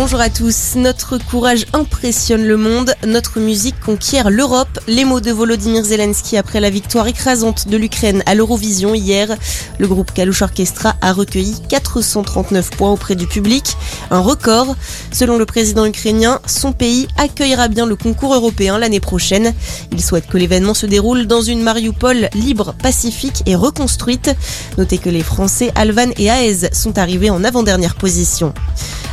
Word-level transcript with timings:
Bonjour 0.00 0.20
à 0.20 0.30
tous. 0.30 0.76
Notre 0.76 1.18
courage 1.18 1.66
impressionne 1.72 2.46
le 2.46 2.56
monde, 2.56 2.94
notre 3.04 3.40
musique 3.40 3.80
conquiert 3.80 4.30
l'Europe. 4.30 4.78
Les 4.86 5.04
mots 5.04 5.18
de 5.18 5.32
Volodymyr 5.32 5.82
Zelensky 5.82 6.36
après 6.36 6.60
la 6.60 6.70
victoire 6.70 7.08
écrasante 7.08 7.66
de 7.66 7.76
l'Ukraine 7.76 8.22
à 8.24 8.36
l'Eurovision 8.36 8.94
hier. 8.94 9.36
Le 9.80 9.88
groupe 9.88 10.12
Kalush 10.12 10.42
Orchestra 10.42 10.94
a 11.00 11.12
recueilli 11.12 11.60
439 11.68 12.70
points 12.70 12.92
auprès 12.92 13.16
du 13.16 13.26
public, 13.26 13.76
un 14.12 14.20
record. 14.20 14.76
Selon 15.10 15.36
le 15.36 15.46
président 15.46 15.84
ukrainien, 15.84 16.40
son 16.46 16.70
pays 16.70 17.08
accueillera 17.16 17.66
bien 17.66 17.84
le 17.84 17.96
concours 17.96 18.34
européen 18.34 18.78
l'année 18.78 19.00
prochaine. 19.00 19.52
Il 19.90 20.00
souhaite 20.00 20.28
que 20.28 20.38
l'événement 20.38 20.74
se 20.74 20.86
déroule 20.86 21.26
dans 21.26 21.42
une 21.42 21.60
Mariupol 21.60 22.28
libre, 22.34 22.72
pacifique 22.80 23.42
et 23.46 23.56
reconstruite. 23.56 24.30
Notez 24.78 24.98
que 24.98 25.10
les 25.10 25.24
Français 25.24 25.72
Alvan 25.74 26.12
et 26.18 26.26
Aez 26.26 26.72
sont 26.72 26.98
arrivés 26.98 27.30
en 27.30 27.42
avant-dernière 27.42 27.96
position. 27.96 28.54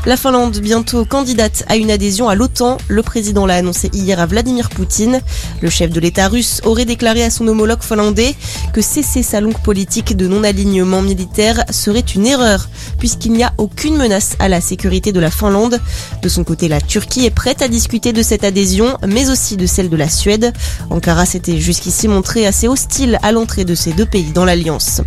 La 0.06 0.18
Finlande, 0.18 0.59
bientôt 0.59 1.04
candidate 1.04 1.64
à 1.68 1.77
une 1.77 1.90
adhésion 1.90 2.30
à 2.30 2.36
l'OTAN, 2.36 2.77
le 2.88 3.02
président 3.02 3.48
l'a 3.48 3.55
annoncé 3.55 3.90
hier 3.91 4.20
à 4.20 4.27
Vladimir 4.27 4.70
Poutine. 4.70 5.20
Le 5.62 5.70
chef 5.72 5.90
de 5.90 6.00
l'État 6.00 6.27
russe 6.27 6.62
aurait 6.63 6.86
déclaré 6.86 7.23
à 7.23 7.32
son 7.32 7.48
homologue 7.48 7.82
finlandais 7.82 8.36
que 8.72 8.82
cesser 8.82 9.23
sa 9.23 9.41
longue 9.41 9.58
politique 9.58 10.16
de 10.16 10.27
non-alignement 10.27 11.02
militaire 11.02 11.66
serait 11.72 12.02
une 12.02 12.27
erreur, 12.27 12.70
puisqu'il 12.99 13.32
n'y 13.32 13.44
a 13.44 13.54
aucune 13.58 13.98
menace 13.98 14.36
à 14.38 14.48
la 14.48 14.62
sécurité 14.62 15.12
de 15.12 15.20
la 15.20 15.32
Finlande. 15.32 15.82
De 16.22 16.30
son 16.30 16.44
côté, 16.44 16.68
la 16.68 16.82
Turquie 16.82 17.26
est 17.26 17.32
prête 17.32 17.63
à 17.63 17.68
discuter 17.68 18.13
de 18.13 18.22
cette 18.22 18.44
adhésion, 18.44 18.99
mais 19.08 19.32
aussi 19.32 19.58
de 19.58 19.66
celle 19.66 19.90
de 19.90 19.98
la 19.98 20.08
Suède. 20.08 20.54
Ankara 20.91 21.26
s'était 21.26 21.60
jusqu'ici 21.60 22.08
montré 22.08 22.46
assez 22.46 22.68
hostile 22.68 23.18
à 23.24 23.32
l'entrée 23.32 23.66
de 23.66 23.74
ces 23.74 23.94
deux 23.94 24.05
pays 24.05 24.32
dans 24.35 24.46
l'alliance. 24.46 25.02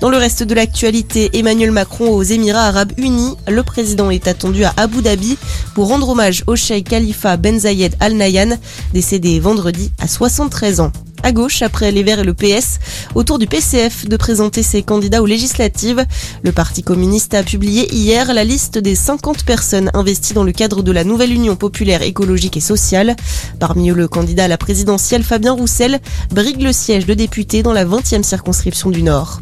Dans 0.00 0.10
le 0.10 0.18
reste 0.18 0.42
de 0.42 0.54
l'actualité, 0.54 1.30
Emmanuel 1.32 1.70
Macron 1.70 2.10
aux 2.10 2.22
Émirats 2.22 2.68
arabes 2.68 2.92
unis, 2.98 3.34
le 3.48 3.62
président 3.62 4.10
est 4.10 4.28
attendu 4.28 4.62
à 4.64 4.74
Abu 4.76 5.00
Dhabi 5.00 5.38
pour 5.74 5.88
rendre 5.88 6.10
hommage 6.10 6.44
au 6.46 6.54
cheikh 6.54 6.90
Khalifa 6.90 7.38
Ben 7.38 7.58
Zayed 7.58 7.96
Al 7.98 8.12
Nahyan, 8.12 8.58
décédé 8.92 9.40
vendredi 9.40 9.92
à 9.98 10.06
73 10.06 10.80
ans 10.80 10.92
à 11.22 11.32
gauche 11.32 11.62
après 11.62 11.90
les 11.90 12.04
Verts 12.04 12.20
et 12.20 12.24
le 12.24 12.34
PS, 12.34 12.78
autour 13.16 13.40
du 13.40 13.48
PCF 13.48 14.06
de 14.06 14.16
présenter 14.16 14.62
ses 14.62 14.82
candidats 14.82 15.22
aux 15.22 15.26
législatives. 15.26 16.04
Le 16.44 16.52
Parti 16.52 16.84
communiste 16.84 17.34
a 17.34 17.42
publié 17.42 17.92
hier 17.92 18.32
la 18.32 18.44
liste 18.44 18.78
des 18.78 18.94
50 18.94 19.44
personnes 19.44 19.90
investies 19.94 20.34
dans 20.34 20.44
le 20.44 20.52
cadre 20.52 20.82
de 20.82 20.92
la 20.92 21.02
nouvelle 21.02 21.32
Union 21.32 21.56
populaire 21.56 22.02
écologique 22.02 22.56
et 22.56 22.60
sociale. 22.60 23.16
Parmi 23.58 23.90
eux, 23.90 23.94
le 23.94 24.06
candidat 24.06 24.44
à 24.44 24.48
la 24.48 24.58
présidentielle 24.58 25.24
Fabien 25.24 25.52
Roussel 25.52 26.00
brigue 26.30 26.62
le 26.62 26.72
siège 26.72 27.06
de 27.06 27.14
député 27.14 27.64
dans 27.64 27.72
la 27.72 27.84
20e 27.84 28.22
circonscription 28.22 28.90
du 28.90 29.02
Nord. 29.02 29.40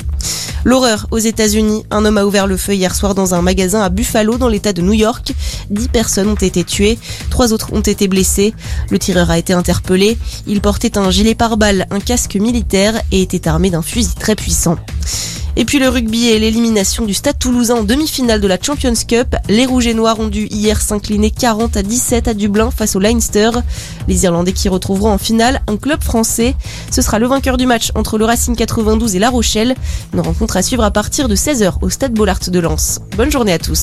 L'horreur 0.64 1.06
aux 1.10 1.18
États-Unis. 1.18 1.84
Un 1.90 2.04
homme 2.04 2.18
a 2.18 2.24
ouvert 2.24 2.46
le 2.46 2.56
feu 2.56 2.74
hier 2.74 2.94
soir 2.94 3.14
dans 3.14 3.34
un 3.34 3.42
magasin 3.42 3.82
à 3.82 3.90
Buffalo, 3.90 4.38
dans 4.38 4.48
l'État 4.48 4.72
de 4.72 4.80
New 4.80 4.94
York. 4.94 5.34
Dix 5.70 5.88
personnes 5.88 6.28
ont 6.28 6.34
été 6.34 6.64
tuées, 6.64 6.98
trois 7.30 7.52
autres 7.52 7.72
ont 7.72 7.80
été 7.80 8.08
blessées. 8.08 8.54
Le 8.90 8.98
tireur 8.98 9.30
a 9.30 9.38
été 9.38 9.52
interpellé. 9.52 10.16
Il 10.46 10.60
portait 10.60 10.96
un 10.96 11.10
gilet 11.10 11.34
pare-balles, 11.34 11.86
un 11.90 12.00
casque 12.00 12.36
militaire 12.36 13.00
et 13.12 13.22
était 13.22 13.46
armé 13.46 13.70
d'un 13.70 13.82
fusil 13.82 14.14
très 14.14 14.34
puissant. 14.34 14.76
Et 15.56 15.64
puis 15.64 15.78
le 15.78 15.88
rugby 15.88 16.28
et 16.28 16.40
l'élimination 16.40 17.04
du 17.04 17.14
Stade 17.14 17.38
toulousain 17.38 17.76
en 17.76 17.84
demi-finale 17.84 18.40
de 18.40 18.48
la 18.48 18.58
Champions 18.60 18.94
Cup. 19.06 19.36
Les 19.48 19.66
Rouges 19.66 19.86
et 19.86 19.94
Noirs 19.94 20.18
ont 20.18 20.26
dû 20.26 20.46
hier 20.46 20.80
s'incliner 20.80 21.30
40 21.30 21.76
à 21.76 21.82
17 21.82 22.26
à 22.26 22.34
Dublin 22.34 22.70
face 22.72 22.96
au 22.96 22.98
Leinster. 22.98 23.50
Les 24.08 24.24
Irlandais 24.24 24.52
qui 24.52 24.68
retrouveront 24.68 25.12
en 25.12 25.18
finale 25.18 25.62
un 25.68 25.76
club 25.76 26.02
français. 26.02 26.56
Ce 26.90 27.02
sera 27.02 27.20
le 27.20 27.26
vainqueur 27.26 27.56
du 27.56 27.66
match 27.66 27.92
entre 27.94 28.18
le 28.18 28.24
Racing 28.24 28.56
92 28.56 29.14
et 29.14 29.18
La 29.20 29.30
Rochelle. 29.30 29.76
Une 30.12 30.20
rencontre 30.20 30.56
à 30.56 30.62
suivre 30.62 30.82
à 30.82 30.90
partir 30.90 31.28
de 31.28 31.36
16h 31.36 31.74
au 31.82 31.88
Stade 31.88 32.14
Bollard 32.14 32.40
de 32.48 32.58
Lens. 32.58 33.00
Bonne 33.16 33.30
journée 33.30 33.52
à 33.52 33.58
tous. 33.58 33.72